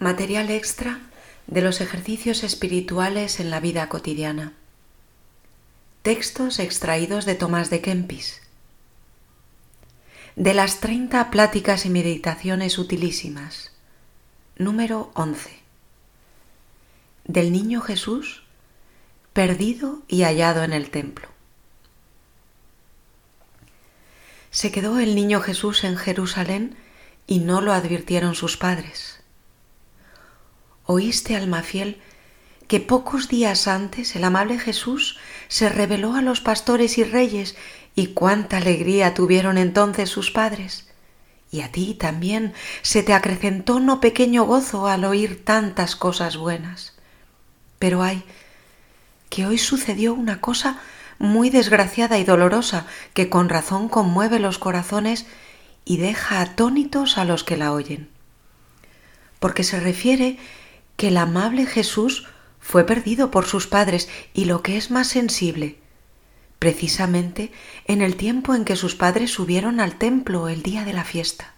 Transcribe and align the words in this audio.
Material 0.00 0.50
extra 0.50 1.00
de 1.46 1.62
los 1.62 1.80
ejercicios 1.80 2.42
espirituales 2.42 3.38
en 3.38 3.48
la 3.48 3.60
vida 3.60 3.88
cotidiana. 3.88 4.52
Textos 6.02 6.58
extraídos 6.58 7.26
de 7.26 7.36
Tomás 7.36 7.70
de 7.70 7.80
Kempis. 7.80 8.42
De 10.34 10.52
las 10.52 10.80
30 10.80 11.30
pláticas 11.30 11.86
y 11.86 11.90
meditaciones 11.90 12.78
utilísimas. 12.78 13.70
Número 14.56 15.12
11. 15.14 15.60
Del 17.26 17.52
niño 17.52 17.80
Jesús 17.80 18.42
perdido 19.32 20.02
y 20.08 20.22
hallado 20.22 20.64
en 20.64 20.72
el 20.72 20.90
templo. 20.90 21.28
Se 24.50 24.72
quedó 24.72 24.98
el 24.98 25.14
niño 25.14 25.40
Jesús 25.40 25.84
en 25.84 25.96
Jerusalén 25.96 26.76
y 27.28 27.38
no 27.38 27.60
lo 27.60 27.72
advirtieron 27.72 28.34
sus 28.34 28.56
padres 28.56 29.13
oíste, 30.94 31.36
alma 31.36 31.62
fiel, 31.62 32.00
que 32.66 32.80
pocos 32.80 33.28
días 33.28 33.68
antes 33.68 34.16
el 34.16 34.24
amable 34.24 34.58
Jesús 34.58 35.18
se 35.48 35.68
reveló 35.68 36.14
a 36.14 36.22
los 36.22 36.40
pastores 36.40 36.98
y 36.98 37.04
reyes 37.04 37.56
y 37.94 38.08
cuánta 38.08 38.56
alegría 38.56 39.14
tuvieron 39.14 39.58
entonces 39.58 40.08
sus 40.08 40.30
padres. 40.30 40.88
Y 41.50 41.60
a 41.60 41.70
ti 41.70 41.94
también 41.94 42.52
se 42.82 43.02
te 43.02 43.12
acrecentó 43.12 43.78
no 43.78 44.00
pequeño 44.00 44.44
gozo 44.44 44.88
al 44.88 45.04
oír 45.04 45.44
tantas 45.44 45.94
cosas 45.94 46.36
buenas. 46.36 46.94
Pero 47.78 48.02
hay 48.02 48.24
que 49.28 49.46
hoy 49.46 49.58
sucedió 49.58 50.14
una 50.14 50.40
cosa 50.40 50.80
muy 51.18 51.50
desgraciada 51.50 52.18
y 52.18 52.24
dolorosa 52.24 52.86
que 53.12 53.28
con 53.28 53.48
razón 53.48 53.88
conmueve 53.88 54.40
los 54.40 54.58
corazones 54.58 55.26
y 55.84 55.98
deja 55.98 56.40
atónitos 56.40 57.18
a 57.18 57.24
los 57.24 57.44
que 57.44 57.56
la 57.56 57.72
oyen. 57.72 58.08
Porque 59.38 59.62
se 59.62 59.78
refiere 59.78 60.38
que 60.96 61.08
el 61.08 61.16
amable 61.16 61.66
Jesús 61.66 62.26
fue 62.60 62.84
perdido 62.84 63.30
por 63.30 63.46
sus 63.46 63.66
padres 63.66 64.08
y 64.32 64.46
lo 64.46 64.62
que 64.62 64.76
es 64.76 64.90
más 64.90 65.08
sensible, 65.08 65.78
precisamente 66.58 67.52
en 67.86 68.00
el 68.00 68.16
tiempo 68.16 68.54
en 68.54 68.64
que 68.64 68.76
sus 68.76 68.94
padres 68.94 69.30
subieron 69.30 69.80
al 69.80 69.96
templo 69.96 70.48
el 70.48 70.62
día 70.62 70.84
de 70.84 70.92
la 70.92 71.04
fiesta. 71.04 71.52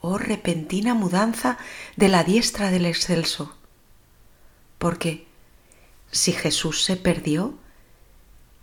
Oh 0.00 0.18
repentina 0.18 0.94
mudanza 0.94 1.58
de 1.96 2.08
la 2.08 2.24
diestra 2.24 2.72
del 2.72 2.86
excelso. 2.86 3.56
Porque 4.78 5.28
si 6.10 6.32
Jesús 6.32 6.82
se 6.82 6.96
perdió, 6.96 7.54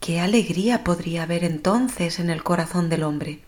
¿qué 0.02 0.20
alegría 0.20 0.84
podría 0.84 1.24
haber 1.24 1.46
entonces 1.46 2.20
en 2.20 2.30
el 2.30 2.44
corazón 2.44 2.90
del 2.90 3.04
hombre? 3.04 3.40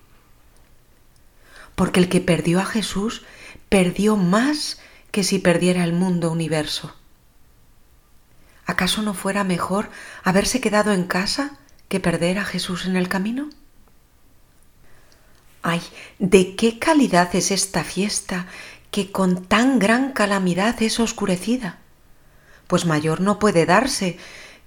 Porque 1.76 2.00
el 2.00 2.08
que 2.08 2.22
perdió 2.22 2.62
a 2.62 2.66
Jesús 2.66 3.24
perdió 3.68 4.16
más 4.16 4.80
que 5.12 5.24
si 5.24 5.40
perdiera 5.40 5.84
el 5.84 5.94
mundo 5.94 6.32
universo. 6.32 6.96
¿Acaso 8.66 9.02
no 9.02 9.14
fuera 9.14 9.44
mejor 9.44 9.90
haberse 10.24 10.62
quedado 10.62 10.94
en 10.94 11.04
casa 11.04 11.58
que 11.90 12.00
perder 12.00 12.40
a 12.40 12.46
Jesús 12.46 12.86
en 12.86 12.96
el 12.96 13.10
camino? 13.10 13.50
Ay, 15.62 15.82
¿de 16.20 16.56
qué 16.56 16.80
calidad 16.80 17.36
es 17.36 17.52
esta 17.52 17.84
fiesta 17.84 18.48
que 18.90 19.12
con 19.12 19.46
tan 19.46 19.78
gran 19.78 20.14
calamidad 20.14 20.82
es 20.82 21.00
oscurecida? 21.00 21.80
Pues 22.68 22.86
mayor 22.86 23.22
no 23.22 23.40
puede 23.40 23.66
darse 23.66 24.18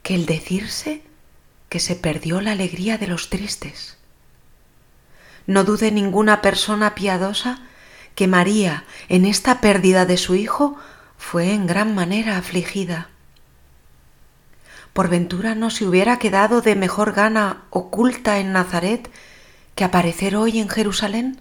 que 0.03 0.15
el 0.15 0.27
decirse 0.27 1.03
que 1.69 1.81
se 1.81 1.97
perdió 1.97 2.41
la 2.41 2.53
alegría 2.53 2.99
de 2.99 3.07
los 3.07 3.31
tristes. 3.31 3.97
No 5.47 5.65
dude 5.65 5.91
ninguna 5.91 6.43
persona 6.43 6.95
piadosa 6.95 7.63
que 8.15 8.27
María, 8.27 8.85
en 9.09 9.25
esta 9.25 9.61
pérdida 9.61 10.07
de 10.07 10.17
su 10.17 10.35
hijo, 10.35 10.77
fue 11.19 11.53
en 11.53 11.67
gran 11.67 11.95
manera 11.95 12.37
afligida. 12.37 13.09
Por 14.93 15.09
ventura 15.09 15.55
no 15.55 15.71
se 15.71 15.87
hubiera 15.87 16.19
quedado 16.19 16.61
de 16.61 16.77
mejor 16.77 17.13
gana 17.13 17.65
oculta 17.71 18.39
en 18.39 18.53
Nazaret 18.53 19.11
que 19.75 19.85
aparecer 19.85 20.37
hoy 20.37 20.61
en 20.61 20.69
Jerusalén, 20.69 21.41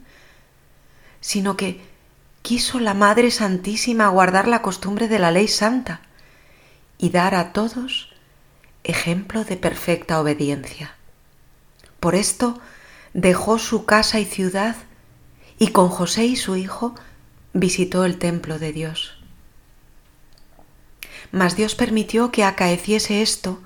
sino 1.21 1.55
que 1.55 1.81
quiso 2.41 2.79
la 2.79 2.93
Madre 2.93 3.29
Santísima 3.29 4.07
guardar 4.07 4.47
la 4.47 4.61
costumbre 4.61 5.07
de 5.07 5.19
la 5.19 5.31
ley 5.31 5.47
santa 5.47 6.01
y 6.97 7.11
dar 7.11 7.35
a 7.35 7.53
todos 7.53 8.13
ejemplo 8.83 9.43
de 9.43 9.55
perfecta 9.55 10.19
obediencia. 10.19 10.95
Por 11.99 12.15
esto 12.15 12.59
dejó 13.13 13.59
su 13.59 13.85
casa 13.85 14.19
y 14.19 14.25
ciudad 14.25 14.75
y 15.57 15.67
con 15.67 15.89
José 15.89 16.25
y 16.25 16.35
su 16.35 16.55
hijo 16.55 16.95
visitó 17.53 18.05
el 18.05 18.17
templo 18.17 18.59
de 18.59 18.73
Dios. 18.73 19.17
Mas 21.31 21.55
Dios 21.55 21.75
permitió 21.75 22.31
que 22.31 22.43
acaeciese 22.43 23.21
esto 23.21 23.61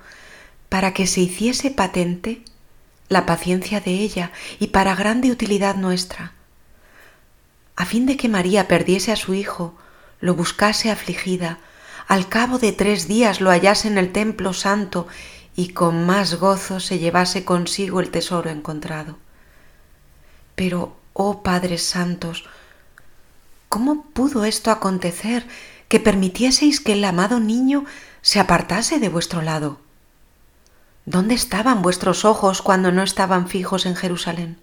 para 0.68 0.92
que 0.92 1.06
se 1.06 1.20
hiciese 1.20 1.70
patente 1.70 2.42
la 3.08 3.26
paciencia 3.26 3.80
de 3.80 3.92
ella 3.92 4.32
y 4.58 4.68
para 4.68 4.94
grande 4.94 5.30
utilidad 5.30 5.76
nuestra, 5.76 6.32
a 7.76 7.86
fin 7.86 8.06
de 8.06 8.16
que 8.16 8.28
María 8.28 8.66
perdiese 8.68 9.12
a 9.12 9.16
su 9.16 9.34
hijo, 9.34 9.74
lo 10.20 10.34
buscase 10.34 10.90
afligida, 10.90 11.58
al 12.08 12.28
cabo 12.28 12.58
de 12.58 12.72
tres 12.72 13.06
días 13.06 13.40
lo 13.40 13.50
hallase 13.50 13.86
en 13.86 13.98
el 13.98 14.12
templo 14.12 14.52
santo 14.52 15.06
y 15.54 15.68
con 15.68 16.04
más 16.04 16.34
gozo 16.34 16.80
se 16.80 16.98
llevase 16.98 17.44
consigo 17.44 18.00
el 18.00 18.10
tesoro 18.10 18.50
encontrado. 18.50 19.16
Pero 20.54 20.97
Oh 21.20 21.42
Padres 21.42 21.82
Santos, 21.82 22.44
¿cómo 23.68 24.04
pudo 24.04 24.44
esto 24.44 24.70
acontecer 24.70 25.44
que 25.88 25.98
permitieseis 25.98 26.78
que 26.78 26.92
el 26.92 27.04
amado 27.04 27.40
niño 27.40 27.86
se 28.22 28.38
apartase 28.38 29.00
de 29.00 29.08
vuestro 29.08 29.42
lado? 29.42 29.80
¿Dónde 31.06 31.34
estaban 31.34 31.82
vuestros 31.82 32.24
ojos 32.24 32.62
cuando 32.62 32.92
no 32.92 33.02
estaban 33.02 33.48
fijos 33.48 33.84
en 33.84 33.96
Jerusalén? 33.96 34.60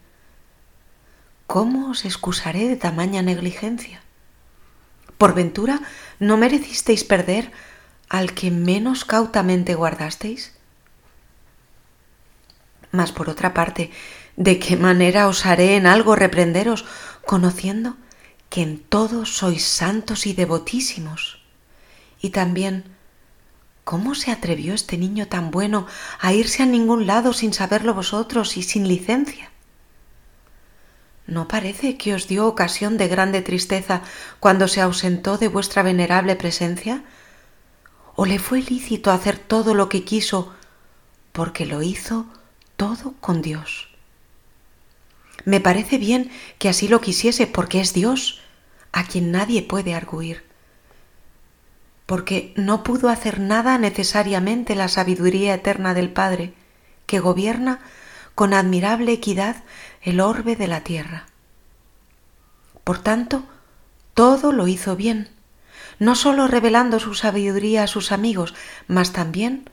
¿Cómo 1.45 1.89
os 1.89 2.05
excusaré 2.05 2.69
de 2.69 2.77
tamaña 2.77 3.21
negligencia? 3.21 4.01
¿Por 5.17 5.33
ventura 5.33 5.81
no 6.19 6.37
merecisteis 6.37 7.03
perder 7.03 7.51
al 8.07 8.33
que 8.33 8.49
menos 8.49 9.03
cautamente 9.03 9.75
guardasteis? 9.75 10.53
Mas 12.91 13.11
por 13.11 13.29
otra 13.29 13.53
parte, 13.53 13.91
¿De 14.37 14.59
qué 14.59 14.75
manera 14.75 15.27
osaré 15.27 15.77
en 15.77 15.87
algo 15.87 16.15
reprenderos, 16.15 16.83
conociendo 17.25 17.95
que 18.49 18.61
en 18.61 18.79
todo 18.79 19.25
sois 19.25 19.65
santos 19.65 20.27
y 20.27 20.33
devotísimos? 20.33 21.39
Y 22.19 22.31
también, 22.31 22.83
¿cómo 23.85 24.13
se 24.13 24.31
atrevió 24.31 24.73
este 24.73 24.97
niño 24.97 25.27
tan 25.27 25.51
bueno 25.51 25.87
a 26.19 26.33
irse 26.33 26.63
a 26.63 26.65
ningún 26.65 27.07
lado 27.07 27.31
sin 27.31 27.53
saberlo 27.53 27.93
vosotros 27.93 28.57
y 28.57 28.63
sin 28.63 28.89
licencia? 28.89 29.51
¿No 31.27 31.47
parece 31.47 31.97
que 31.97 32.13
os 32.13 32.27
dio 32.27 32.45
ocasión 32.45 32.97
de 32.97 33.07
grande 33.07 33.41
tristeza 33.41 34.01
cuando 34.41 34.67
se 34.67 34.81
ausentó 34.81 35.37
de 35.37 35.47
vuestra 35.47 35.81
venerable 35.81 36.35
presencia? 36.35 37.03
¿O 38.15 38.25
le 38.25 38.37
fue 38.37 38.61
lícito 38.61 39.11
hacer 39.11 39.39
todo 39.39 39.73
lo 39.73 39.87
que 39.87 40.03
quiso 40.03 40.53
porque 41.31 41.65
lo 41.65 41.81
hizo 41.81 42.27
todo 42.75 43.15
con 43.21 43.41
Dios? 43.41 43.94
Me 45.43 45.59
parece 45.59 45.97
bien 45.97 46.31
que 46.57 46.69
así 46.69 46.87
lo 46.87 47.01
quisiese 47.01 47.47
porque 47.47 47.81
es 47.81 47.93
Dios, 47.93 48.41
a 48.91 49.03
quien 49.03 49.31
nadie 49.31 49.61
puede 49.61 49.93
arguir. 49.93 50.45
Porque 52.05 52.53
no 52.55 52.83
pudo 52.83 53.09
hacer 53.09 53.39
nada 53.39 53.77
necesariamente 53.77 54.75
la 54.75 54.87
sabiduría 54.87 55.53
eterna 55.53 55.93
del 55.93 56.11
Padre, 56.11 56.53
que 57.05 57.19
gobierna 57.19 57.79
con 58.35 58.53
admirable 58.53 59.11
equidad 59.11 59.63
el 60.01 60.19
orbe 60.19 60.55
de 60.55 60.67
la 60.67 60.81
tierra. 60.81 61.25
Por 62.83 62.99
tanto, 62.99 63.43
todo 64.13 64.51
lo 64.51 64.67
hizo 64.67 64.95
bien, 64.95 65.29
no 65.99 66.15
sólo 66.15 66.47
revelando 66.47 66.99
su 66.99 67.13
sabiduría 67.15 67.83
a 67.83 67.87
sus 67.87 68.11
amigos, 68.11 68.53
mas 68.87 69.11
también 69.13 69.69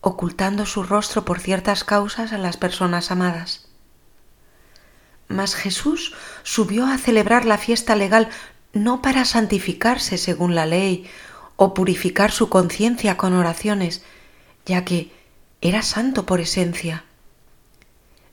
ocultando 0.00 0.66
su 0.66 0.82
rostro 0.82 1.24
por 1.24 1.40
ciertas 1.40 1.84
causas 1.84 2.32
a 2.32 2.38
las 2.38 2.56
personas 2.56 3.10
amadas. 3.10 3.71
Mas 5.32 5.54
Jesús 5.54 6.14
subió 6.42 6.86
a 6.86 6.98
celebrar 6.98 7.44
la 7.44 7.58
fiesta 7.58 7.96
legal 7.96 8.28
no 8.72 9.02
para 9.02 9.24
santificarse 9.24 10.18
según 10.18 10.54
la 10.54 10.66
ley 10.66 11.06
o 11.56 11.74
purificar 11.74 12.30
su 12.30 12.48
conciencia 12.48 13.16
con 13.16 13.34
oraciones, 13.34 14.02
ya 14.64 14.84
que 14.84 15.12
era 15.60 15.82
santo 15.82 16.26
por 16.26 16.40
esencia, 16.40 17.04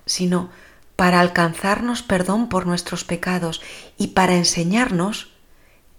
sino 0.05 0.49
para 0.95 1.19
alcanzarnos 1.19 2.01
perdón 2.01 2.49
por 2.49 2.67
nuestros 2.67 3.03
pecados 3.03 3.61
y 3.97 4.07
para 4.07 4.35
enseñarnos 4.35 5.31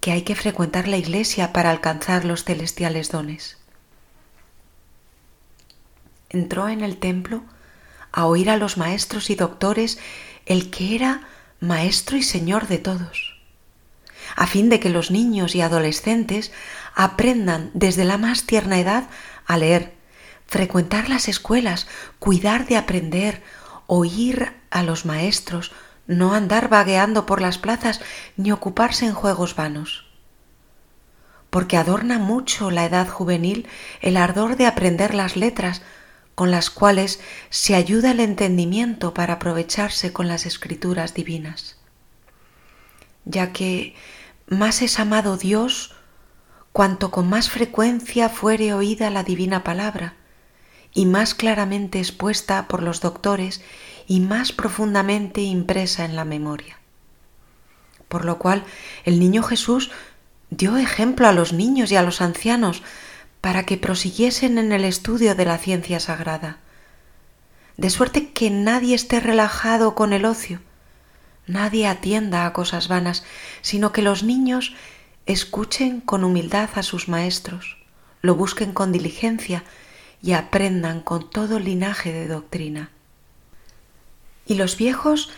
que 0.01 0.13
hay 0.13 0.23
que 0.23 0.35
frecuentar 0.35 0.89
la 0.89 0.97
iglesia 0.97 1.53
para 1.53 1.71
alcanzar 1.71 2.25
los 2.25 2.45
celestiales 2.45 3.11
dones. 3.11 3.59
Entró 6.31 6.69
en 6.69 6.81
el 6.83 6.97
templo 6.97 7.43
a 8.13 8.27
oír 8.27 8.51
a 8.51 8.57
los 8.57 8.77
maestros 8.77 9.31
y 9.31 9.35
doctores 9.35 9.99
el 10.47 10.71
que 10.71 10.95
era 10.95 11.29
Maestro 11.61 12.17
y 12.17 12.23
Señor 12.23 12.67
de 12.69 12.79
todos, 12.79 13.39
a 14.37 14.47
fin 14.47 14.69
de 14.71 14.81
que 14.81 14.89
los 14.89 15.11
niños 15.11 15.55
y 15.55 15.61
adolescentes 15.61 16.53
aprendan 16.95 17.71
desde 17.75 18.05
la 18.05 18.19
más 18.19 18.45
tierna 18.45 18.79
edad 18.81 19.09
a 19.47 19.57
leer, 19.57 19.95
frecuentar 20.47 21.09
las 21.09 21.29
escuelas, 21.29 21.87
cuidar 22.19 22.67
de 22.67 22.77
aprender, 22.77 23.43
oír 23.87 24.53
a 24.71 24.83
los 24.83 25.05
maestros, 25.05 25.73
no 26.07 26.35
andar 26.35 26.69
vagueando 26.69 27.27
por 27.27 27.41
las 27.41 27.59
plazas 27.59 28.01
ni 28.37 28.51
ocuparse 28.51 29.07
en 29.07 29.15
juegos 29.15 29.55
vanos. 29.55 30.07
Porque 31.51 31.77
adorna 31.77 32.19
mucho 32.19 32.71
la 32.71 32.85
edad 32.85 33.09
juvenil 33.09 33.69
el 34.01 34.17
ardor 34.17 34.57
de 34.57 34.67
aprender 34.67 35.15
las 35.15 35.37
letras, 35.37 35.83
con 36.41 36.51
las 36.51 36.71
cuales 36.71 37.21
se 37.51 37.75
ayuda 37.75 38.13
el 38.13 38.21
entendimiento 38.21 39.13
para 39.13 39.35
aprovecharse 39.35 40.15
con 40.15 40.27
las 40.27 40.47
escrituras 40.47 41.13
divinas. 41.13 41.77
Ya 43.27 43.53
que 43.53 43.95
más 44.47 44.81
es 44.81 44.99
amado 44.99 45.37
Dios 45.37 45.95
cuanto 46.73 47.11
con 47.11 47.29
más 47.29 47.51
frecuencia 47.51 48.31
fuere 48.31 48.73
oída 48.73 49.11
la 49.11 49.23
divina 49.23 49.63
palabra 49.65 50.15
y 50.95 51.05
más 51.05 51.35
claramente 51.35 51.99
expuesta 51.99 52.69
por 52.69 52.83
los 52.83 53.03
doctores 53.03 53.61
y 54.07 54.21
más 54.21 54.53
profundamente 54.53 55.43
impresa 55.43 56.07
en 56.07 56.17
la 56.17 56.25
memoria. 56.25 56.79
Por 58.09 58.25
lo 58.25 58.39
cual 58.39 58.65
el 59.05 59.21
niño 59.21 59.43
Jesús 59.43 59.91
dio 60.49 60.79
ejemplo 60.79 61.29
a 61.29 61.35
los 61.35 61.53
niños 61.53 61.93
y 61.93 61.97
a 61.97 62.03
los 62.03 62.23
ancianos 62.23 62.83
para 63.41 63.65
que 63.65 63.77
prosiguiesen 63.77 64.59
en 64.59 64.73
el 64.73 64.85
estudio 64.85 65.35
de 65.35 65.45
la 65.45 65.59
ciencia 65.59 66.01
sagrada, 66.01 66.59
de 67.77 67.91
suerte 67.91 68.33
que 68.33 68.51
nadie 68.51 68.95
esté 68.95 69.21
relajado 69.21 69.95
con 69.95 70.13
el 70.13 70.25
ocio, 70.27 70.61
nadie 71.47 71.87
atienda 71.87 72.45
a 72.45 72.53
cosas 72.53 72.89
vanas, 72.89 73.25
sino 73.63 73.93
que 73.93 74.03
los 74.03 74.23
niños 74.23 74.75
escuchen 75.27 76.01
con 76.01 76.25
humildad 76.25 76.71
a 76.75 76.83
sus 76.83 77.09
maestros, 77.09 77.79
lo 78.21 78.35
busquen 78.35 78.73
con 78.73 78.93
diligencia 78.93 79.65
y 80.23 80.33
aprendan 80.33 81.01
con 81.01 81.31
todo 81.31 81.59
linaje 81.59 82.13
de 82.13 82.29
doctrina. 82.29 82.91
Y 84.47 84.55
los 84.55 84.77
viejos 84.77 85.31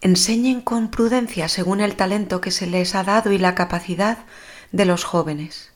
enseñen 0.00 0.60
con 0.60 0.90
prudencia 0.90 1.48
según 1.48 1.80
el 1.80 1.94
talento 1.94 2.40
que 2.40 2.50
se 2.50 2.66
les 2.66 2.94
ha 2.94 3.04
dado 3.04 3.32
y 3.32 3.38
la 3.38 3.54
capacidad 3.54 4.18
de 4.72 4.84
los 4.86 5.04
jóvenes. 5.04 5.69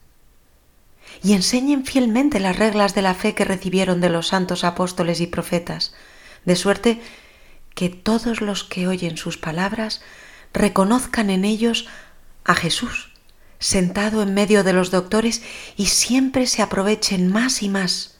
Y 1.22 1.32
enseñen 1.32 1.84
fielmente 1.84 2.40
las 2.40 2.56
reglas 2.56 2.94
de 2.94 3.02
la 3.02 3.14
fe 3.14 3.34
que 3.34 3.44
recibieron 3.44 4.00
de 4.00 4.10
los 4.10 4.28
santos 4.28 4.64
apóstoles 4.64 5.20
y 5.20 5.26
profetas, 5.26 5.94
de 6.44 6.56
suerte 6.56 7.00
que 7.74 7.88
todos 7.88 8.40
los 8.40 8.64
que 8.64 8.86
oyen 8.86 9.16
sus 9.16 9.38
palabras 9.38 10.02
reconozcan 10.52 11.30
en 11.30 11.44
ellos 11.44 11.86
a 12.44 12.54
Jesús, 12.54 13.12
sentado 13.58 14.22
en 14.22 14.34
medio 14.34 14.64
de 14.64 14.72
los 14.72 14.90
doctores, 14.90 15.42
y 15.76 15.86
siempre 15.86 16.46
se 16.46 16.62
aprovechen 16.62 17.30
más 17.30 17.62
y 17.62 17.68
más. 17.68 18.18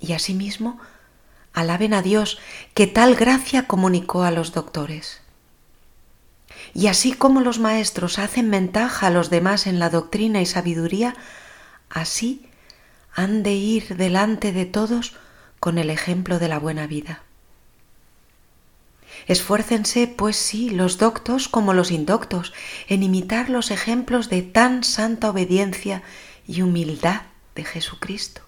Y 0.00 0.12
asimismo, 0.12 0.80
alaben 1.52 1.94
a 1.94 2.02
Dios 2.02 2.38
que 2.74 2.86
tal 2.86 3.14
gracia 3.14 3.66
comunicó 3.66 4.24
a 4.24 4.30
los 4.30 4.52
doctores. 4.52 5.20
Y 6.74 6.88
así 6.88 7.12
como 7.12 7.40
los 7.40 7.60
maestros 7.60 8.18
hacen 8.18 8.50
ventaja 8.50 9.06
a 9.06 9.10
los 9.10 9.30
demás 9.30 9.66
en 9.66 9.78
la 9.78 9.90
doctrina 9.90 10.40
y 10.40 10.46
sabiduría, 10.46 11.14
así 11.94 12.46
han 13.14 13.42
de 13.42 13.54
ir 13.54 13.96
delante 13.96 14.52
de 14.52 14.66
todos 14.66 15.16
con 15.60 15.78
el 15.78 15.88
ejemplo 15.88 16.38
de 16.38 16.48
la 16.48 16.58
buena 16.58 16.86
vida. 16.86 17.22
Esfuércense, 19.26 20.06
pues 20.06 20.36
sí, 20.36 20.68
los 20.68 20.98
doctos 20.98 21.48
como 21.48 21.72
los 21.72 21.90
indoctos, 21.90 22.52
en 22.88 23.02
imitar 23.02 23.48
los 23.48 23.70
ejemplos 23.70 24.28
de 24.28 24.42
tan 24.42 24.84
santa 24.84 25.30
obediencia 25.30 26.02
y 26.46 26.60
humildad 26.60 27.22
de 27.54 27.64
Jesucristo, 27.64 28.42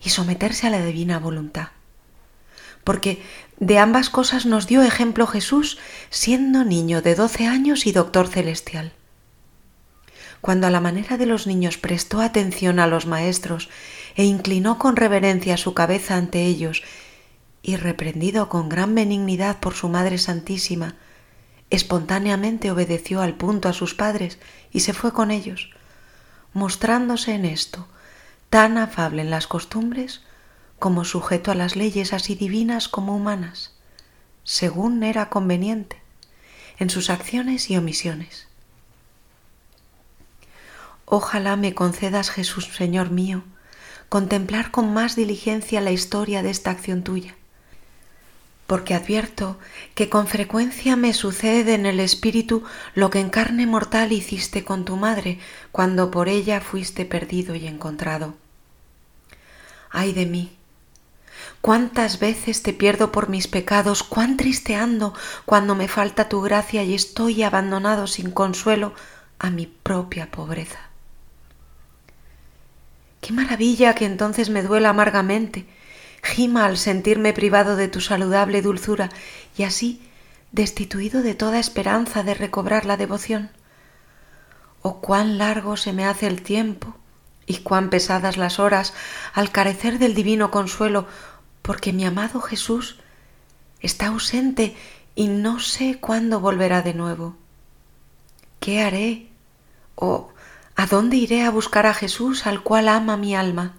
y 0.00 0.10
someterse 0.10 0.68
a 0.68 0.70
la 0.70 0.84
divina 0.84 1.18
voluntad 1.18 1.68
porque 2.84 3.22
de 3.58 3.78
ambas 3.78 4.10
cosas 4.10 4.46
nos 4.46 4.66
dio 4.66 4.82
ejemplo 4.82 5.26
Jesús 5.26 5.78
siendo 6.10 6.64
niño 6.64 7.02
de 7.02 7.14
doce 7.14 7.46
años 7.46 7.86
y 7.86 7.92
doctor 7.92 8.28
celestial. 8.28 8.92
Cuando 10.44 10.66
a 10.66 10.70
la 10.70 10.82
manera 10.82 11.16
de 11.16 11.24
los 11.24 11.46
niños 11.46 11.78
prestó 11.78 12.20
atención 12.20 12.78
a 12.78 12.86
los 12.86 13.06
maestros 13.06 13.70
e 14.14 14.24
inclinó 14.24 14.78
con 14.78 14.94
reverencia 14.94 15.56
su 15.56 15.72
cabeza 15.72 16.16
ante 16.16 16.44
ellos, 16.44 16.82
y 17.62 17.76
reprendido 17.76 18.50
con 18.50 18.68
gran 18.68 18.94
benignidad 18.94 19.58
por 19.58 19.72
su 19.72 19.88
Madre 19.88 20.18
Santísima, 20.18 20.96
espontáneamente 21.70 22.70
obedeció 22.70 23.22
al 23.22 23.32
punto 23.32 23.70
a 23.70 23.72
sus 23.72 23.94
padres 23.94 24.38
y 24.70 24.80
se 24.80 24.92
fue 24.92 25.14
con 25.14 25.30
ellos, 25.30 25.70
mostrándose 26.52 27.32
en 27.32 27.46
esto 27.46 27.88
tan 28.50 28.76
afable 28.76 29.22
en 29.22 29.30
las 29.30 29.46
costumbres 29.46 30.20
como 30.78 31.06
sujeto 31.06 31.52
a 31.52 31.54
las 31.54 31.74
leyes 31.74 32.12
así 32.12 32.34
divinas 32.34 32.88
como 32.88 33.16
humanas, 33.16 33.72
según 34.42 35.04
era 35.04 35.30
conveniente, 35.30 36.02
en 36.78 36.90
sus 36.90 37.08
acciones 37.08 37.70
y 37.70 37.78
omisiones. 37.78 38.46
Ojalá 41.06 41.56
me 41.56 41.74
concedas, 41.74 42.30
Jesús, 42.30 42.66
Señor 42.74 43.10
mío, 43.10 43.44
contemplar 44.08 44.70
con 44.70 44.92
más 44.92 45.16
diligencia 45.16 45.80
la 45.80 45.90
historia 45.90 46.42
de 46.42 46.50
esta 46.50 46.70
acción 46.70 47.02
tuya, 47.02 47.34
porque 48.66 48.94
advierto 48.94 49.58
que 49.94 50.08
con 50.08 50.26
frecuencia 50.26 50.96
me 50.96 51.12
sucede 51.12 51.74
en 51.74 51.84
el 51.84 52.00
espíritu 52.00 52.64
lo 52.94 53.10
que 53.10 53.20
en 53.20 53.30
carne 53.30 53.66
mortal 53.66 54.12
hiciste 54.12 54.64
con 54.64 54.84
tu 54.84 54.96
madre 54.96 55.38
cuando 55.72 56.10
por 56.10 56.28
ella 56.28 56.60
fuiste 56.60 57.04
perdido 57.04 57.54
y 57.54 57.66
encontrado. 57.66 58.34
Ay 59.90 60.12
de 60.12 60.26
mí, 60.26 60.56
Cuántas 61.60 62.18
veces 62.18 62.62
te 62.62 62.72
pierdo 62.72 63.10
por 63.10 63.28
mis 63.28 63.48
pecados, 63.48 64.02
cuán 64.02 64.36
triste 64.36 64.76
ando 64.76 65.14
cuando 65.46 65.74
me 65.74 65.88
falta 65.88 66.28
tu 66.28 66.42
gracia 66.42 66.82
y 66.84 66.94
estoy 66.94 67.42
abandonado 67.42 68.06
sin 68.06 68.30
consuelo 68.30 68.92
a 69.38 69.50
mi 69.50 69.66
propia 69.66 70.30
pobreza. 70.30 70.93
Qué 73.24 73.32
maravilla 73.32 73.94
que 73.94 74.04
entonces 74.04 74.50
me 74.50 74.62
duela 74.62 74.90
amargamente, 74.90 75.64
gima 76.22 76.66
al 76.66 76.76
sentirme 76.76 77.32
privado 77.32 77.74
de 77.74 77.88
tu 77.88 78.02
saludable 78.02 78.60
dulzura 78.60 79.08
y 79.56 79.62
así 79.62 80.06
destituido 80.52 81.22
de 81.22 81.34
toda 81.34 81.58
esperanza 81.58 82.22
de 82.22 82.34
recobrar 82.34 82.84
la 82.84 82.98
devoción. 82.98 83.48
Oh 84.82 85.00
cuán 85.00 85.38
largo 85.38 85.78
se 85.78 85.94
me 85.94 86.04
hace 86.04 86.26
el 86.26 86.42
tiempo 86.42 86.96
y 87.46 87.60
cuán 87.60 87.88
pesadas 87.88 88.36
las 88.36 88.58
horas 88.58 88.92
al 89.32 89.50
carecer 89.50 89.98
del 89.98 90.14
divino 90.14 90.50
consuelo 90.50 91.06
porque 91.62 91.94
mi 91.94 92.04
amado 92.04 92.42
Jesús 92.42 92.98
está 93.80 94.08
ausente 94.08 94.76
y 95.14 95.28
no 95.28 95.60
sé 95.60 95.96
cuándo 95.98 96.40
volverá 96.40 96.82
de 96.82 96.92
nuevo. 96.92 97.36
¿Qué 98.60 98.82
haré? 98.82 99.28
¿O 99.94 100.33
a 100.76 100.86
dónde 100.86 101.16
iré 101.16 101.42
a 101.42 101.50
buscar 101.50 101.86
a 101.86 101.94
Jesús 101.94 102.46
al 102.46 102.62
cual 102.62 102.88
ama 102.88 103.16
mi 103.16 103.34
alma? 103.34 103.74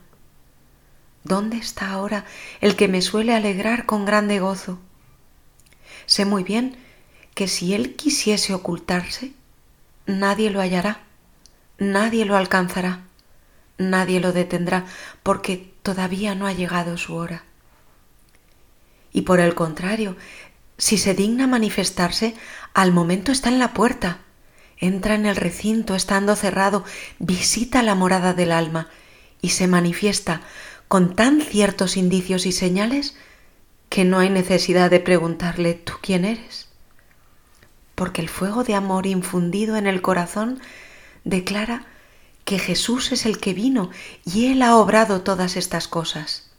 ¿Dónde 1.23 1.57
está 1.57 1.91
ahora 1.91 2.25
el 2.61 2.75
que 2.75 2.87
me 2.87 3.01
suele 3.01 3.33
alegrar 3.33 3.85
con 3.85 4.05
grande 4.05 4.39
gozo? 4.39 4.79
Sé 6.05 6.25
muy 6.25 6.43
bien 6.43 6.77
que 7.33 7.47
si 7.47 7.73
él 7.73 7.95
quisiese 7.95 8.53
ocultarse, 8.53 9.33
nadie 10.05 10.49
lo 10.51 10.61
hallará, 10.61 10.99
nadie 11.77 12.25
lo 12.25 12.37
alcanzará, 12.37 13.01
nadie 13.77 14.19
lo 14.19 14.31
detendrá, 14.31 14.85
porque 15.23 15.73
todavía 15.81 16.35
no 16.35 16.47
ha 16.47 16.53
llegado 16.53 16.97
su 16.97 17.15
hora 17.15 17.43
y 19.15 19.21
por 19.21 19.39
el 19.39 19.55
contrario, 19.55 20.17
si 20.77 20.97
se 20.97 21.13
digna 21.13 21.47
manifestarse, 21.47 22.35
al 22.73 22.91
momento 22.91 23.31
está 23.31 23.47
en 23.47 23.59
la 23.59 23.71
puerta, 23.71 24.19
entra 24.77 25.15
en 25.15 25.25
el 25.25 25.35
recinto 25.35 25.95
estando 25.95 26.35
cerrado, 26.35 26.83
visita 27.19 27.83
la 27.83 27.95
morada 27.95 28.33
del 28.33 28.51
alma 28.51 28.89
y 29.41 29.49
se 29.49 29.67
manifiesta 29.67 30.41
con 30.87 31.15
tan 31.15 31.41
ciertos 31.41 31.97
indicios 31.97 32.45
y 32.45 32.51
señales 32.51 33.15
que 33.89 34.03
no 34.05 34.19
hay 34.19 34.29
necesidad 34.29 34.89
de 34.89 34.99
preguntarle 34.99 35.73
¿tú 35.73 35.93
quién 36.01 36.25
eres? 36.25 36.69
Porque 37.95 38.21
el 38.21 38.29
fuego 38.29 38.63
de 38.63 38.75
amor 38.75 39.05
infundido 39.05 39.77
en 39.77 39.87
el 39.87 40.01
corazón 40.01 40.59
declara 41.23 41.85
que 42.43 42.59
Jesús 42.59 43.11
es 43.11 43.25
el 43.25 43.39
que 43.39 43.53
vino 43.53 43.89
y 44.25 44.47
Él 44.47 44.61
ha 44.61 44.75
obrado 44.75 45.21
todas 45.21 45.55
estas 45.55 45.87
cosas. 45.87 46.51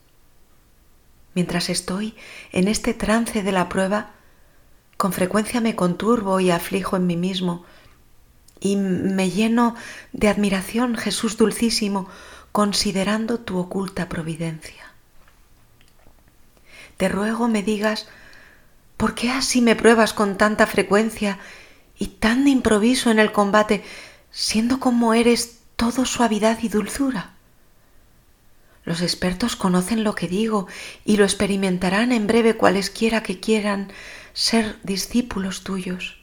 Mientras 1.35 1.69
estoy 1.69 2.15
en 2.53 2.67
este 2.67 2.95
trance 2.95 3.43
de 3.43 3.53
la 3.53 3.69
prueba, 3.69 4.11
con 4.97 5.13
frecuencia 5.13 5.61
me 5.61 5.77
conturbo 5.77 6.41
y 6.41 6.51
aflijo 6.51 6.97
en 6.97 7.07
mí 7.07 7.17
mismo 7.17 7.67
y 8.61 8.77
me 8.77 9.31
lleno 9.31 9.75
de 10.13 10.29
admiración, 10.29 10.97
Jesús 10.97 11.37
dulcísimo, 11.37 12.09
considerando 12.53 13.39
tu 13.39 13.59
oculta 13.59 14.09
providencia. 14.09 14.93
Te 16.97 17.09
ruego 17.09 17.49
me 17.49 17.63
digas, 17.63 18.09
¿por 18.97 19.15
qué 19.15 19.31
así 19.31 19.61
me 19.61 19.77
pruebas 19.77 20.15
con 20.15 20.39
tanta 20.39 20.67
frecuencia 20.67 21.39
y 21.99 22.07
tan 22.07 22.45
de 22.45 22.51
improviso 22.51 23.11
en 23.11 23.19
el 23.19 23.33
combate, 23.33 23.85
siendo 24.31 24.81
como 24.81 25.13
eres 25.13 25.59
todo 25.77 26.07
suavidad 26.07 26.59
y 26.63 26.69
dulzura? 26.69 27.35
Los 28.85 29.03
expertos 29.03 29.57
conocen 29.57 30.05
lo 30.05 30.15
que 30.15 30.29
digo 30.29 30.69
y 31.05 31.17
lo 31.17 31.25
experimentarán 31.25 32.13
en 32.13 32.27
breve 32.27 32.57
cualesquiera 32.57 33.23
que 33.23 33.41
quieran 33.41 33.93
ser 34.33 34.79
discípulos 34.85 35.65
tuyos. 35.65 36.16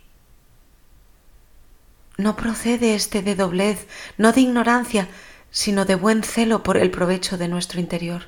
No 2.18 2.36
procede 2.36 2.96
este 2.96 3.22
de 3.22 3.36
doblez, 3.36 3.88
no 4.18 4.32
de 4.34 4.42
ignorancia, 4.42 5.08
sino 5.52 5.86
de 5.86 5.96
buen 5.96 6.24
celo 6.24 6.64
por 6.64 6.78
el 6.78 6.92
provecho 6.92 7.38
de 7.38 7.48
nuestro 7.48 7.80
interior, 7.80 8.28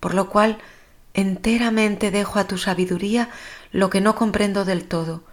por 0.00 0.14
lo 0.14 0.28
cual 0.28 0.58
enteramente 1.14 2.10
dejo 2.10 2.38
a 2.38 2.46
tu 2.46 2.58
sabiduría 2.58 3.28
lo 3.70 3.90
que 3.90 4.00
no 4.00 4.14
comprendo 4.14 4.64
del 4.64 4.84
todo, 4.84 5.24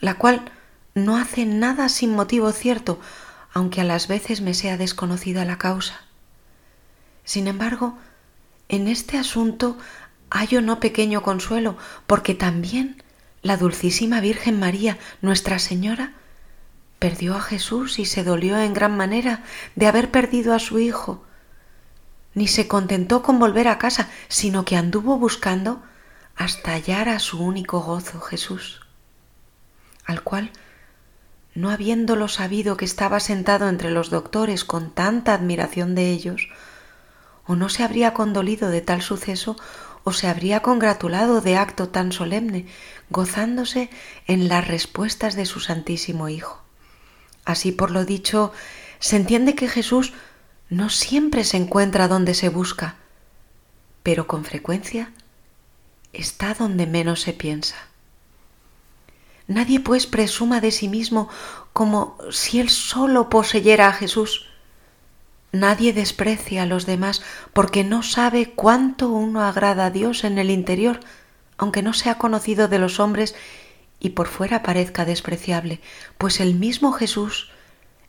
la 0.00 0.14
cual 0.14 0.50
no 0.94 1.16
hace 1.16 1.46
nada 1.46 1.88
sin 1.88 2.14
motivo 2.14 2.52
cierto, 2.52 3.00
aunque 3.52 3.80
a 3.80 3.84
las 3.84 4.08
veces 4.08 4.40
me 4.40 4.54
sea 4.54 4.76
desconocida 4.76 5.44
la 5.44 5.58
causa. 5.58 6.00
Sin 7.24 7.46
embargo, 7.46 7.98
en 8.68 8.88
este 8.88 9.18
asunto 9.18 9.78
hallo 10.30 10.60
no 10.60 10.80
pequeño 10.80 11.22
consuelo, 11.22 11.76
porque 12.06 12.34
también 12.34 13.02
la 13.42 13.56
Dulcísima 13.56 14.20
Virgen 14.20 14.58
María, 14.58 14.98
Nuestra 15.22 15.58
Señora, 15.58 16.12
perdió 16.98 17.36
a 17.36 17.40
Jesús 17.40 17.98
y 17.98 18.04
se 18.04 18.24
dolió 18.24 18.58
en 18.58 18.74
gran 18.74 18.96
manera 18.96 19.44
de 19.76 19.86
haber 19.86 20.10
perdido 20.10 20.54
a 20.54 20.58
su 20.58 20.78
Hijo. 20.78 21.24
Ni 22.34 22.48
se 22.48 22.68
contentó 22.68 23.22
con 23.22 23.38
volver 23.38 23.68
a 23.68 23.78
casa, 23.78 24.08
sino 24.28 24.64
que 24.64 24.76
anduvo 24.76 25.18
buscando 25.18 25.82
hasta 26.36 26.72
hallar 26.72 27.08
a 27.08 27.18
su 27.18 27.42
único 27.42 27.80
gozo, 27.80 28.20
Jesús, 28.20 28.86
al 30.04 30.22
cual, 30.22 30.52
no 31.54 31.70
habiéndolo 31.70 32.28
sabido 32.28 32.76
que 32.76 32.84
estaba 32.84 33.18
sentado 33.18 33.68
entre 33.68 33.90
los 33.90 34.10
doctores 34.10 34.64
con 34.64 34.90
tanta 34.90 35.34
admiración 35.34 35.96
de 35.96 36.10
ellos, 36.10 36.48
o 37.44 37.56
no 37.56 37.68
se 37.68 37.82
habría 37.82 38.14
condolido 38.14 38.70
de 38.70 38.82
tal 38.82 39.02
suceso 39.02 39.56
o 40.04 40.12
se 40.12 40.28
habría 40.28 40.60
congratulado 40.60 41.40
de 41.40 41.56
acto 41.56 41.88
tan 41.88 42.12
solemne, 42.12 42.66
gozándose 43.10 43.90
en 44.26 44.48
las 44.48 44.68
respuestas 44.68 45.34
de 45.34 45.44
su 45.44 45.58
Santísimo 45.58 46.28
Hijo. 46.28 46.67
Así 47.48 47.72
por 47.72 47.90
lo 47.90 48.04
dicho, 48.04 48.52
se 48.98 49.16
entiende 49.16 49.54
que 49.54 49.68
Jesús 49.68 50.12
no 50.68 50.90
siempre 50.90 51.44
se 51.44 51.56
encuentra 51.56 52.06
donde 52.06 52.34
se 52.34 52.50
busca, 52.50 52.96
pero 54.02 54.26
con 54.26 54.44
frecuencia 54.44 55.14
está 56.12 56.52
donde 56.52 56.86
menos 56.86 57.22
se 57.22 57.32
piensa. 57.32 57.76
Nadie 59.46 59.80
pues 59.80 60.06
presuma 60.06 60.60
de 60.60 60.72
sí 60.72 60.88
mismo 60.88 61.30
como 61.72 62.18
si 62.30 62.60
él 62.60 62.68
solo 62.68 63.30
poseyera 63.30 63.88
a 63.88 63.94
Jesús, 63.94 64.44
Nadie 65.50 65.94
desprecia 65.94 66.64
a 66.64 66.66
los 66.66 66.84
demás 66.84 67.22
porque 67.54 67.82
no 67.82 68.02
sabe 68.02 68.52
cuánto 68.54 69.08
uno 69.08 69.40
agrada 69.40 69.86
a 69.86 69.90
Dios 69.90 70.24
en 70.24 70.36
el 70.36 70.50
interior, 70.50 71.00
aunque 71.56 71.80
no 71.80 71.94
sea 71.94 72.18
conocido 72.18 72.68
de 72.68 72.78
los 72.78 73.00
hombres 73.00 73.34
y 74.00 74.10
por 74.10 74.28
fuera 74.28 74.62
parezca 74.62 75.04
despreciable, 75.04 75.80
pues 76.18 76.40
el 76.40 76.54
mismo 76.54 76.92
Jesús 76.92 77.50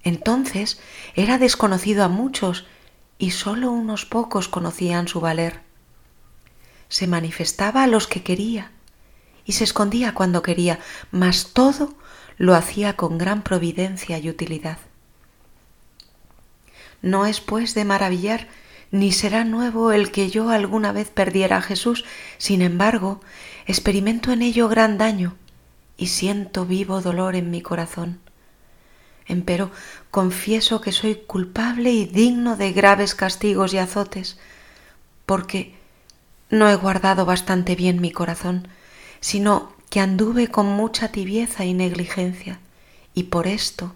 entonces 0.03 0.79
era 1.15 1.37
desconocido 1.37 2.03
a 2.03 2.07
muchos 2.07 2.65
y 3.17 3.31
sólo 3.31 3.71
unos 3.71 4.05
pocos 4.05 4.47
conocían 4.47 5.07
su 5.07 5.19
valer. 5.19 5.61
Se 6.87 7.05
manifestaba 7.05 7.83
a 7.83 7.87
los 7.87 8.07
que 8.07 8.23
quería 8.23 8.71
y 9.45 9.53
se 9.53 9.63
escondía 9.63 10.13
cuando 10.13 10.41
quería, 10.41 10.79
mas 11.11 11.53
todo 11.53 11.95
lo 12.37 12.55
hacía 12.55 12.95
con 12.95 13.17
gran 13.17 13.43
providencia 13.43 14.17
y 14.19 14.29
utilidad. 14.29 14.77
No 17.01 17.25
es 17.25 17.41
pues 17.41 17.73
de 17.73 17.85
maravillar, 17.85 18.47
ni 18.91 19.11
será 19.11 19.43
nuevo 19.43 19.91
el 19.91 20.11
que 20.11 20.29
yo 20.29 20.49
alguna 20.49 20.91
vez 20.91 21.09
perdiera 21.09 21.57
a 21.57 21.61
Jesús, 21.61 22.05
sin 22.37 22.61
embargo, 22.61 23.21
experimento 23.67 24.31
en 24.31 24.41
ello 24.41 24.67
gran 24.67 24.97
daño 24.97 25.35
y 25.99 26.07
siento 26.07 26.65
vivo 26.65 27.01
dolor 27.01 27.35
en 27.35 27.51
mi 27.51 27.61
corazón. 27.61 28.19
Empero 29.27 29.69
confieso 30.09 30.79
que 30.79 30.93
soy 30.93 31.15
culpable 31.15 31.91
y 31.91 32.05
digno 32.05 32.55
de 32.55 32.71
graves 32.71 33.13
castigos 33.13 33.73
y 33.73 33.79
azotes, 33.79 34.39
porque 35.25 35.75
no 36.49 36.69
he 36.69 36.75
guardado 36.75 37.25
bastante 37.25 37.75
bien 37.75 37.99
mi 37.99 38.11
corazón, 38.11 38.69
sino 39.19 39.73
que 39.89 39.99
anduve 39.99 40.47
con 40.47 40.67
mucha 40.67 41.09
tibieza 41.09 41.65
y 41.65 41.73
negligencia, 41.73 42.59
y 43.13 43.23
por 43.23 43.45
esto 43.45 43.93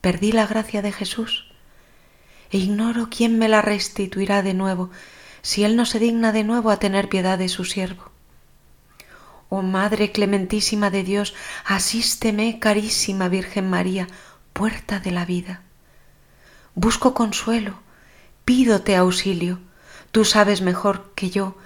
perdí 0.00 0.32
la 0.32 0.46
gracia 0.46 0.82
de 0.82 0.92
Jesús 0.92 1.46
e 2.50 2.58
ignoro 2.58 3.08
quién 3.08 3.38
me 3.38 3.48
la 3.48 3.62
restituirá 3.62 4.42
de 4.42 4.54
nuevo, 4.54 4.90
si 5.42 5.64
él 5.64 5.76
no 5.76 5.86
se 5.86 5.98
digna 6.00 6.32
de 6.32 6.44
nuevo 6.44 6.70
a 6.70 6.78
tener 6.78 7.08
piedad 7.08 7.38
de 7.38 7.48
su 7.48 7.64
siervo. 7.64 8.15
Oh 9.48 9.62
Madre 9.62 10.10
clementísima 10.10 10.90
de 10.90 11.04
Dios, 11.04 11.34
asísteme, 11.64 12.58
carísima 12.58 13.28
Virgen 13.28 13.70
María, 13.70 14.08
puerta 14.52 14.98
de 14.98 15.12
la 15.12 15.24
vida. 15.24 15.62
Busco 16.74 17.14
consuelo, 17.14 17.78
pídote 18.44 18.96
auxilio. 18.96 19.60
Tú 20.10 20.24
sabes 20.24 20.62
mejor 20.62 21.12
que 21.14 21.30
yo 21.30 21.56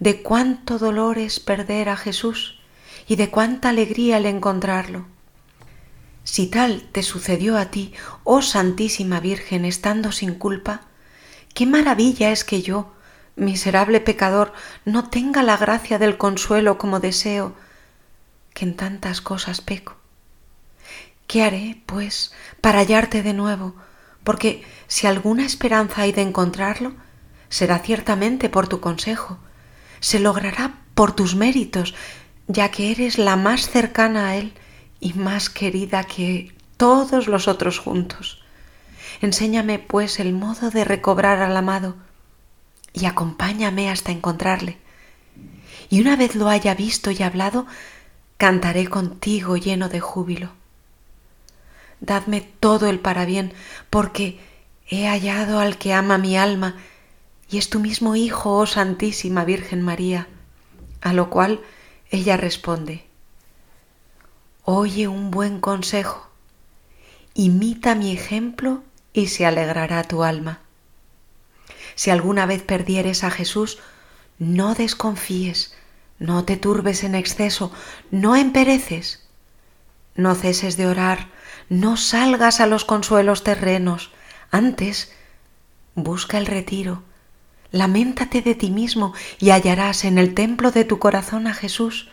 de 0.00 0.22
cuánto 0.22 0.78
dolor 0.78 1.18
es 1.18 1.40
perder 1.40 1.88
a 1.88 1.96
Jesús 1.96 2.58
y 3.06 3.16
de 3.16 3.30
cuánta 3.30 3.68
alegría 3.68 4.18
el 4.18 4.26
encontrarlo. 4.26 5.06
Si 6.24 6.46
tal 6.46 6.82
te 6.92 7.02
sucedió 7.02 7.56
a 7.56 7.66
ti, 7.66 7.92
oh 8.24 8.42
Santísima 8.42 9.20
Virgen, 9.20 9.64
estando 9.64 10.12
sin 10.12 10.34
culpa, 10.34 10.82
qué 11.54 11.66
maravilla 11.66 12.30
es 12.30 12.44
que 12.44 12.62
yo, 12.62 12.92
miserable 13.36 14.00
pecador, 14.00 14.52
no 14.84 15.08
tenga 15.08 15.42
la 15.42 15.56
gracia 15.56 15.98
del 15.98 16.18
consuelo 16.18 16.78
como 16.78 17.00
deseo, 17.00 17.54
que 18.54 18.64
en 18.64 18.76
tantas 18.76 19.20
cosas 19.20 19.60
peco. 19.60 19.96
¿Qué 21.26 21.42
haré, 21.42 21.80
pues, 21.86 22.32
para 22.60 22.80
hallarte 22.80 23.22
de 23.22 23.32
nuevo? 23.32 23.74
Porque 24.24 24.64
si 24.88 25.06
alguna 25.06 25.46
esperanza 25.46 26.02
hay 26.02 26.12
de 26.12 26.22
encontrarlo, 26.22 26.92
será 27.48 27.78
ciertamente 27.78 28.48
por 28.48 28.68
tu 28.68 28.80
consejo, 28.80 29.38
se 30.00 30.18
logrará 30.18 30.74
por 30.94 31.12
tus 31.12 31.34
méritos, 31.34 31.94
ya 32.48 32.70
que 32.70 32.90
eres 32.90 33.18
la 33.18 33.36
más 33.36 33.70
cercana 33.70 34.28
a 34.28 34.36
Él 34.36 34.52
y 34.98 35.12
más 35.12 35.48
querida 35.50 36.04
que 36.04 36.52
todos 36.76 37.28
los 37.28 37.48
otros 37.48 37.78
juntos. 37.78 38.42
Enséñame, 39.20 39.78
pues, 39.78 40.18
el 40.18 40.32
modo 40.32 40.70
de 40.70 40.84
recobrar 40.84 41.42
al 41.42 41.56
amado 41.56 41.96
y 42.92 43.06
acompáñame 43.06 43.90
hasta 43.90 44.12
encontrarle. 44.12 44.78
Y 45.88 46.00
una 46.00 46.16
vez 46.16 46.34
lo 46.34 46.48
haya 46.48 46.74
visto 46.74 47.10
y 47.10 47.22
hablado, 47.22 47.66
cantaré 48.36 48.88
contigo 48.88 49.56
lleno 49.56 49.88
de 49.88 50.00
júbilo. 50.00 50.50
Dadme 52.00 52.40
todo 52.40 52.88
el 52.88 53.00
parabién, 53.00 53.52
porque 53.90 54.40
he 54.88 55.06
hallado 55.06 55.60
al 55.60 55.78
que 55.78 55.92
ama 55.92 56.18
mi 56.18 56.36
alma, 56.36 56.76
y 57.50 57.58
es 57.58 57.68
tu 57.68 57.80
mismo 57.80 58.16
Hijo, 58.16 58.56
oh 58.56 58.66
Santísima 58.66 59.44
Virgen 59.44 59.82
María. 59.82 60.28
A 61.00 61.12
lo 61.12 61.30
cual 61.30 61.60
ella 62.10 62.36
responde, 62.36 63.04
Oye 64.64 65.08
un 65.08 65.30
buen 65.30 65.60
consejo, 65.60 66.28
imita 67.34 67.94
mi 67.94 68.12
ejemplo 68.12 68.82
y 69.12 69.26
se 69.26 69.46
alegrará 69.46 70.04
tu 70.04 70.22
alma. 70.22 70.60
Si 72.00 72.08
alguna 72.08 72.46
vez 72.46 72.62
perdieres 72.62 73.24
a 73.24 73.30
Jesús, 73.30 73.78
no 74.38 74.74
desconfíes, 74.74 75.74
no 76.18 76.46
te 76.46 76.56
turbes 76.56 77.04
en 77.04 77.14
exceso, 77.14 77.72
no 78.10 78.36
empereces, 78.36 79.28
no 80.14 80.34
ceses 80.34 80.78
de 80.78 80.86
orar, 80.86 81.28
no 81.68 81.98
salgas 81.98 82.62
a 82.62 82.66
los 82.66 82.86
consuelos 82.86 83.44
terrenos, 83.44 84.12
antes 84.50 85.12
busca 85.94 86.38
el 86.38 86.46
retiro, 86.46 87.02
lamentate 87.70 88.40
de 88.40 88.54
ti 88.54 88.70
mismo 88.70 89.12
y 89.38 89.50
hallarás 89.50 90.06
en 90.06 90.16
el 90.16 90.32
templo 90.32 90.70
de 90.70 90.86
tu 90.86 90.98
corazón 90.98 91.46
a 91.46 91.52
Jesús, 91.52 92.08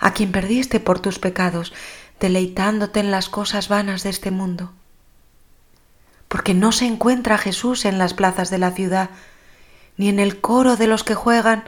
a 0.00 0.12
quien 0.12 0.32
perdiste 0.32 0.80
por 0.80 1.00
tus 1.00 1.18
pecados, 1.18 1.72
deleitándote 2.20 3.00
en 3.00 3.10
las 3.10 3.30
cosas 3.30 3.68
vanas 3.70 4.02
de 4.02 4.10
este 4.10 4.30
mundo. 4.30 4.74
Porque 6.28 6.54
no 6.54 6.72
se 6.72 6.86
encuentra 6.86 7.38
Jesús 7.38 7.84
en 7.84 7.98
las 7.98 8.14
plazas 8.14 8.50
de 8.50 8.58
la 8.58 8.70
ciudad, 8.70 9.10
ni 9.96 10.08
en 10.08 10.18
el 10.18 10.40
coro 10.40 10.76
de 10.76 10.86
los 10.86 11.04
que 11.04 11.14
juegan, 11.14 11.64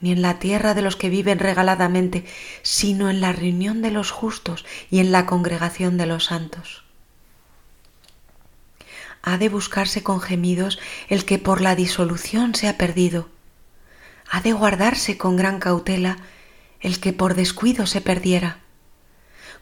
ni 0.00 0.12
en 0.12 0.22
la 0.22 0.38
tierra 0.38 0.74
de 0.74 0.82
los 0.82 0.96
que 0.96 1.08
viven 1.08 1.38
regaladamente, 1.38 2.26
sino 2.62 3.08
en 3.08 3.20
la 3.20 3.32
reunión 3.32 3.80
de 3.80 3.90
los 3.90 4.10
justos 4.10 4.66
y 4.90 4.98
en 4.98 5.12
la 5.12 5.24
congregación 5.24 5.96
de 5.96 6.06
los 6.06 6.26
santos. 6.26 6.84
Ha 9.22 9.38
de 9.38 9.48
buscarse 9.48 10.02
con 10.02 10.20
gemidos 10.20 10.78
el 11.08 11.24
que 11.24 11.38
por 11.38 11.62
la 11.62 11.74
disolución 11.74 12.54
se 12.54 12.68
ha 12.68 12.76
perdido. 12.76 13.30
Ha 14.30 14.42
de 14.42 14.52
guardarse 14.52 15.16
con 15.16 15.36
gran 15.36 15.58
cautela 15.58 16.18
el 16.80 17.00
que 17.00 17.14
por 17.14 17.34
descuido 17.34 17.86
se 17.86 18.02
perdiera. 18.02 18.63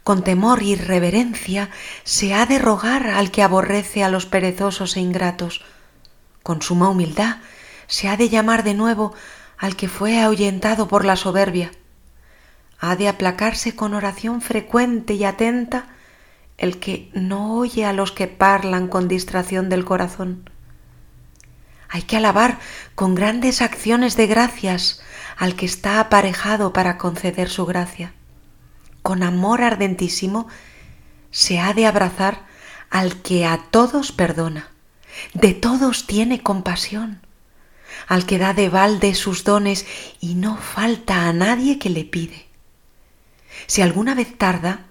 Con 0.04 0.24
temor 0.24 0.62
y 0.62 0.74
reverencia, 0.74 1.70
se 2.04 2.34
ha 2.34 2.46
de 2.46 2.58
rogar 2.58 3.08
al 3.08 3.30
que 3.30 3.42
aborrece 3.42 4.02
a 4.02 4.08
los 4.08 4.26
perezosos 4.26 4.96
e 4.96 5.00
ingratos. 5.00 5.64
Con 6.42 6.60
suma 6.62 6.88
humildad 6.88 7.36
se 7.86 8.08
ha 8.08 8.16
de 8.16 8.28
llamar 8.28 8.64
de 8.64 8.74
nuevo 8.74 9.14
al 9.58 9.76
que 9.76 9.88
fue 9.88 10.20
ahuyentado 10.20 10.88
por 10.88 11.04
la 11.04 11.16
soberbia. 11.16 11.70
Ha 12.80 12.96
de 12.96 13.06
aplacarse 13.06 13.76
con 13.76 13.94
oración 13.94 14.40
frecuente 14.40 15.14
y 15.14 15.24
atenta 15.24 15.86
el 16.58 16.80
que 16.80 17.10
no 17.12 17.54
oye 17.54 17.84
a 17.84 17.92
los 17.92 18.10
que 18.10 18.26
parlan 18.26 18.88
con 18.88 19.06
distracción 19.06 19.68
del 19.68 19.84
corazón. 19.84 20.50
Hay 21.88 22.02
que 22.02 22.16
alabar 22.16 22.58
con 22.94 23.14
grandes 23.14 23.62
acciones 23.62 24.16
de 24.16 24.26
gracias 24.26 25.00
al 25.36 25.54
que 25.54 25.66
está 25.66 26.00
aparejado 26.00 26.72
para 26.72 26.98
conceder 26.98 27.48
su 27.48 27.66
gracia. 27.66 28.14
Con 29.02 29.22
amor 29.22 29.62
ardentísimo 29.62 30.48
se 31.30 31.58
ha 31.58 31.74
de 31.74 31.86
abrazar 31.86 32.44
al 32.90 33.22
que 33.22 33.46
a 33.46 33.58
todos 33.70 34.12
perdona, 34.12 34.70
de 35.34 35.54
todos 35.54 36.06
tiene 36.06 36.42
compasión 36.42 37.20
al 38.08 38.26
que 38.26 38.38
da 38.38 38.54
de 38.54 38.68
balde 38.68 39.14
sus 39.14 39.44
dones 39.44 39.86
y 40.20 40.34
no 40.34 40.56
falta 40.56 41.28
a 41.28 41.32
nadie 41.32 41.78
que 41.78 41.90
le 41.90 42.04
pide. 42.04 42.46
Si 43.66 43.82
alguna 43.82 44.14
vez 44.14 44.36
tarda, 44.36 44.84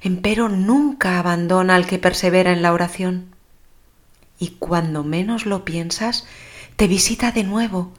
empero 0.00 0.48
nunca 0.48 1.18
abandona 1.18 1.76
al 1.76 1.86
que 1.86 1.98
persevera 1.98 2.52
en 2.52 2.62
la 2.62 2.72
oración. 2.72 3.34
Y 4.38 4.56
cuando 4.58 5.04
menos 5.04 5.46
lo 5.46 5.64
piensas, 5.64 6.26
te 6.76 6.88
visita 6.88 7.32
de 7.32 7.44
nuevo, 7.44 7.92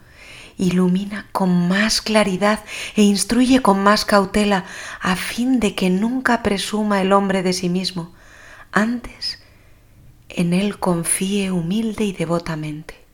ilumina 0.56 1.26
con 1.32 1.68
más 1.68 2.00
claridad 2.00 2.64
e 2.96 3.02
instruye 3.02 3.60
con 3.60 3.82
más 3.82 4.04
cautela, 4.04 4.64
a 5.00 5.16
fin 5.16 5.60
de 5.60 5.74
que 5.74 5.90
nunca 5.90 6.42
presuma 6.42 7.00
el 7.00 7.12
hombre 7.12 7.42
de 7.42 7.52
sí 7.52 7.68
mismo, 7.68 8.12
antes 8.72 9.40
en 10.28 10.52
él 10.52 10.78
confíe 10.78 11.50
humilde 11.50 12.04
y 12.04 12.12
devotamente. 12.12 13.04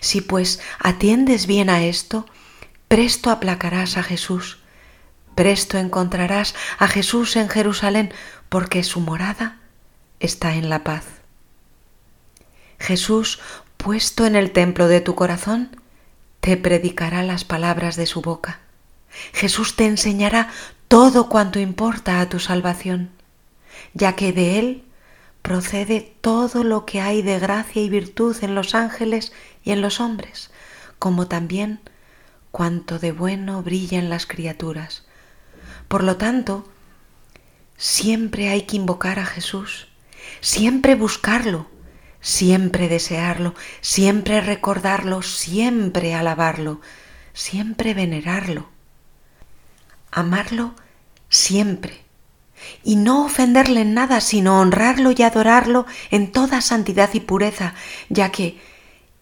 Si 0.00 0.20
pues 0.20 0.60
atiendes 0.78 1.46
bien 1.46 1.70
a 1.70 1.84
esto, 1.84 2.26
presto 2.88 3.30
aplacarás 3.30 3.96
a 3.96 4.02
Jesús, 4.02 4.58
presto 5.34 5.78
encontrarás 5.78 6.54
a 6.78 6.88
Jesús 6.88 7.36
en 7.36 7.48
Jerusalén, 7.48 8.12
porque 8.48 8.82
su 8.82 9.00
morada 9.00 9.60
está 10.18 10.54
en 10.54 10.68
la 10.68 10.84
paz. 10.84 11.04
Jesús, 12.78 13.40
puesto 13.76 14.26
en 14.26 14.36
el 14.36 14.52
templo 14.52 14.88
de 14.88 15.00
tu 15.00 15.14
corazón, 15.14 15.79
te 16.40 16.56
predicará 16.56 17.22
las 17.22 17.44
palabras 17.44 17.96
de 17.96 18.06
su 18.06 18.22
boca. 18.22 18.60
Jesús 19.32 19.76
te 19.76 19.86
enseñará 19.86 20.50
todo 20.88 21.28
cuanto 21.28 21.58
importa 21.58 22.20
a 22.20 22.28
tu 22.28 22.38
salvación, 22.38 23.10
ya 23.94 24.16
que 24.16 24.32
de 24.32 24.58
Él 24.58 24.84
procede 25.42 26.14
todo 26.20 26.64
lo 26.64 26.84
que 26.84 27.00
hay 27.00 27.22
de 27.22 27.38
gracia 27.38 27.82
y 27.82 27.88
virtud 27.88 28.36
en 28.42 28.54
los 28.54 28.74
ángeles 28.74 29.32
y 29.64 29.72
en 29.72 29.80
los 29.80 30.00
hombres, 30.00 30.50
como 30.98 31.28
también 31.28 31.80
cuanto 32.50 32.98
de 32.98 33.12
bueno 33.12 33.62
brilla 33.62 33.98
en 33.98 34.10
las 34.10 34.26
criaturas. 34.26 35.04
Por 35.88 36.02
lo 36.02 36.16
tanto, 36.16 36.68
siempre 37.76 38.48
hay 38.48 38.62
que 38.62 38.76
invocar 38.76 39.18
a 39.18 39.26
Jesús, 39.26 39.88
siempre 40.40 40.94
buscarlo, 40.94 41.66
siempre 42.20 42.88
desearlo, 42.88 43.54
siempre 43.80 44.40
recordarlo, 44.40 45.22
siempre 45.22 46.14
alabarlo, 46.14 46.80
siempre 47.32 47.94
venerarlo, 47.94 48.68
amarlo 50.10 50.74
siempre 51.28 52.02
y 52.84 52.96
no 52.96 53.24
ofenderle 53.24 53.82
en 53.82 53.94
nada, 53.94 54.20
sino 54.20 54.60
honrarlo 54.60 55.12
y 55.16 55.22
adorarlo 55.22 55.86
en 56.10 56.30
toda 56.30 56.60
santidad 56.60 57.10
y 57.14 57.20
pureza, 57.20 57.74
ya 58.10 58.30
que 58.30 58.60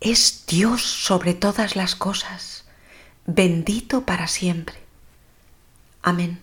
es 0.00 0.44
Dios 0.46 0.82
sobre 0.82 1.34
todas 1.34 1.76
las 1.76 1.94
cosas, 1.94 2.64
bendito 3.26 4.04
para 4.04 4.26
siempre. 4.26 4.76
Amén. 6.02 6.40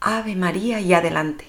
Ave 0.00 0.36
María 0.36 0.80
y 0.80 0.92
adelante. 0.92 1.46